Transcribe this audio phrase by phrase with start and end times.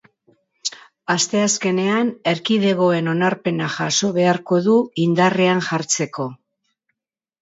[1.15, 4.75] Asteazkenean erkidegoen onarpena jaso beharko du
[5.07, 6.31] indarrean jartzeko.